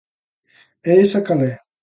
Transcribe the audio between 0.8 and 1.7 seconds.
E esa cal é?